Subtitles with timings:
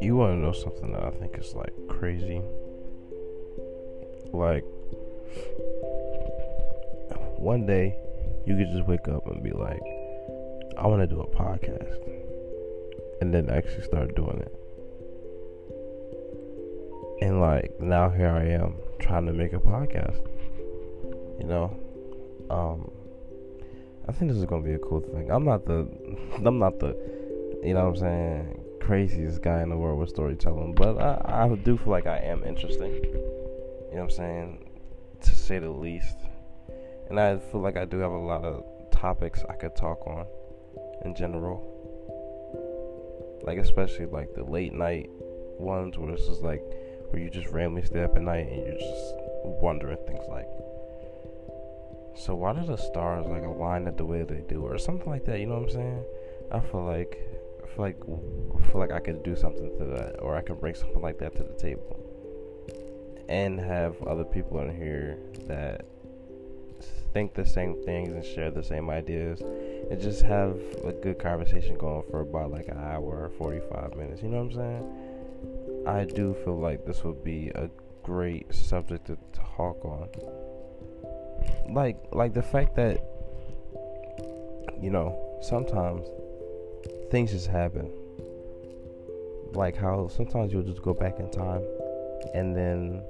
[0.00, 2.40] You want to know something that I think is like crazy?
[4.32, 4.62] Like,
[7.38, 7.96] one day
[8.46, 9.82] you could just wake up and be like,
[10.78, 11.98] I want to do a podcast.
[13.20, 14.54] And then actually start doing it.
[17.22, 20.24] And like, now here I am trying to make a podcast.
[21.40, 21.76] You know?
[22.48, 22.92] Um,
[24.08, 25.30] I think this is gonna be a cool thing.
[25.30, 25.86] I'm not the,
[26.44, 26.96] I'm not the,
[27.62, 31.54] you know what I'm saying, craziest guy in the world with storytelling, but I, I
[31.56, 32.92] do feel like I am interesting.
[32.94, 34.70] You know what I'm saying,
[35.20, 36.16] to say the least.
[37.10, 40.26] And I feel like I do have a lot of topics I could talk on
[41.04, 41.74] in general.
[43.42, 45.10] Like especially like the late night
[45.58, 46.62] ones where it's just like
[47.10, 50.48] where you just randomly stay up at night and you're just wondering things like
[52.18, 55.24] so why do the stars like align it the way they do, or something like
[55.26, 55.38] that?
[55.40, 56.04] You know what I'm saying?
[56.50, 57.18] I feel like
[57.62, 60.60] I feel like I feel like I could do something to that, or I could
[60.60, 61.96] bring something like that to the table,
[63.28, 65.86] and have other people in here that
[67.14, 71.76] think the same things and share the same ideas, and just have a good conversation
[71.78, 74.22] going for about like an hour or 45 minutes.
[74.22, 75.84] You know what I'm saying?
[75.86, 77.70] I do feel like this would be a
[78.02, 80.08] great subject to talk on
[81.70, 82.98] like like the fact that
[84.80, 86.06] you know sometimes
[87.10, 87.90] things just happen.
[89.52, 91.62] Like how sometimes you'll just go back in time
[92.34, 93.02] and then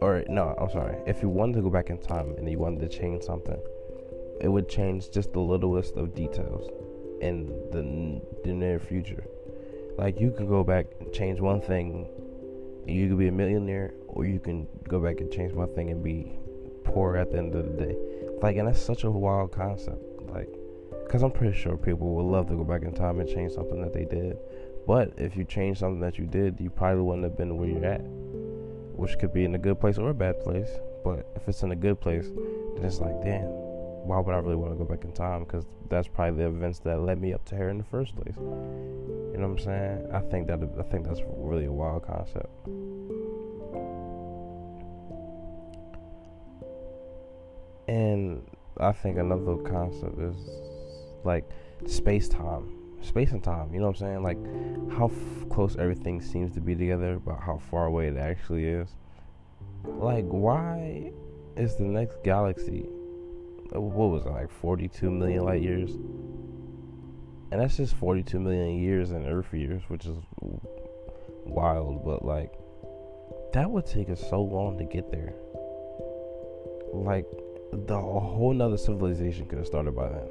[0.00, 0.96] or no i'm sorry.
[1.06, 3.58] If you wanted to go back in time and you wanted to change something
[4.40, 6.70] it would change just the littlest of details
[7.20, 9.24] in the, the near future.
[9.96, 12.06] Like you could go back and change one thing
[12.88, 16.02] you could be a millionaire or you can go back and change one thing and
[16.02, 16.38] be
[16.84, 17.96] poor at the end of the day.
[18.42, 20.02] Like, and that's such a wild concept.
[20.22, 20.48] Like,
[21.04, 23.80] because I'm pretty sure people would love to go back in time and change something
[23.80, 24.38] that they did.
[24.86, 27.84] But if you change something that you did, you probably wouldn't have been where you're
[27.84, 28.00] at,
[28.96, 30.70] which could be in a good place or a bad place.
[31.04, 33.46] But if it's in a good place, then it's like, damn,
[34.08, 35.44] why would I really want to go back in time?
[35.44, 38.34] Because that's probably the events that led me up to here in the first place.
[38.38, 40.08] You know what I'm saying?
[40.14, 42.48] I think that I think that's really a wild concept.
[47.86, 48.42] And
[48.80, 50.36] I think another concept is
[51.24, 51.44] like
[51.86, 52.74] space time.
[53.02, 54.22] Space and time, you know what I'm saying?
[54.22, 54.38] Like
[54.90, 58.88] how f- close everything seems to be together, but how far away it actually is.
[59.84, 61.12] Like, why
[61.56, 62.88] is the next galaxy,
[63.72, 65.90] what was it, like 42 million light years?
[67.50, 70.16] And that's just 42 million years in Earth years, which is
[71.44, 72.52] wild, but like,
[73.52, 75.32] that would take us so long to get there.
[76.92, 77.26] Like,
[77.72, 80.28] the whole nother civilization could have started by then.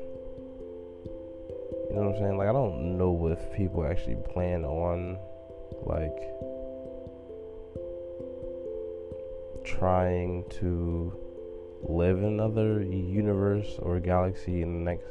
[1.89, 2.37] You know what I'm saying?
[2.37, 5.17] Like I don't know if people actually plan on
[5.83, 6.17] like
[9.63, 11.13] trying to
[11.83, 15.07] live in another universe or galaxy in the next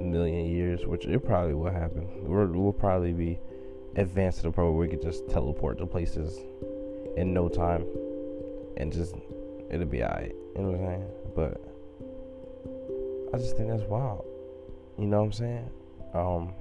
[0.00, 2.08] million years, which it probably will happen.
[2.24, 3.38] we will probably be
[3.96, 6.38] advanced to the point where we could just teleport to places
[7.16, 7.86] in no time
[8.76, 9.14] and just
[9.70, 10.34] it'll be alright.
[10.56, 11.08] You know what I'm saying?
[11.34, 11.60] But
[13.34, 14.24] I just think that's wild.
[14.98, 15.70] You know what I'm saying?
[16.14, 16.54] Um,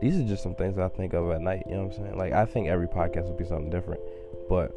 [0.00, 1.64] these are just some things I think of at night.
[1.66, 2.18] You know what I'm saying?
[2.18, 4.00] Like I think every podcast would be something different,
[4.48, 4.74] but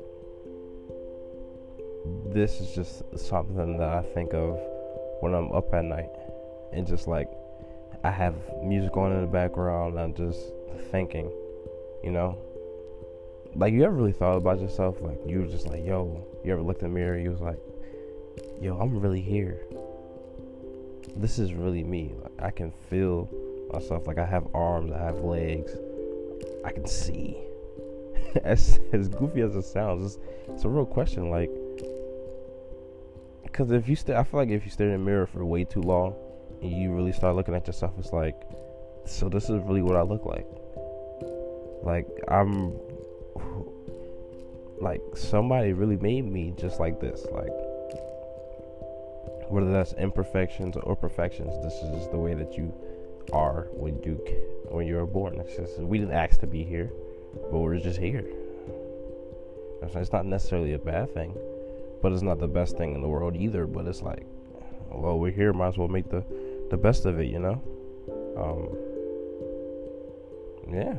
[2.06, 4.60] this is just something that I think of
[5.22, 6.10] when I'm up at night,
[6.72, 7.30] and just like
[8.04, 10.00] I have music on in the background.
[10.00, 10.40] I'm just
[10.92, 11.32] thinking,
[12.04, 12.38] you know,
[13.56, 15.02] like you ever really thought about yourself?
[15.02, 17.18] Like you were just like, yo, you ever looked in the mirror?
[17.18, 17.60] You was like,
[18.62, 19.62] yo, I'm really here.
[21.16, 22.14] This is really me.
[22.22, 23.30] Like I can feel
[23.72, 24.08] myself.
[24.08, 25.72] Like I have arms, I have legs,
[26.66, 27.38] I can see.
[28.44, 31.30] as as goofy as it sounds, it's, it's a real question.
[31.30, 31.52] Like,
[33.54, 35.64] because if you stay, I feel like if you stare in the mirror for way
[35.64, 36.16] too long,
[36.64, 38.36] and you really start looking at yourself, it's like,
[39.06, 40.48] so this is really what I look like.
[41.84, 42.74] Like I'm
[44.82, 47.26] like somebody really made me just like this.
[47.32, 47.52] Like
[49.50, 52.74] whether that's imperfections or perfections this is the way that you
[53.34, 54.14] are when you
[54.70, 55.40] when you were born.
[55.40, 56.90] It's just we didn't ask to be here
[57.52, 58.24] but we're just here.
[59.82, 61.36] It's not necessarily a bad thing
[62.04, 64.28] but it's not the best thing in the world either but it's like
[64.92, 66.24] well we're here might as well make the
[66.70, 67.60] the best of it you know?
[68.38, 68.78] Um
[70.72, 70.96] yeah